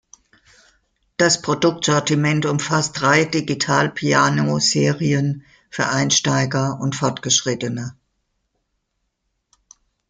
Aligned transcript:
Das 1.17 1.43
Produktsortiment 1.43 2.47
umfasst 2.47 2.99
drei 2.99 3.23
digital 3.23 3.91
Piano-Serien 3.91 5.43
für 5.69 5.89
Einsteiger 5.89 6.79
und 6.79 6.95
Fortgeschrittene. 6.95 7.95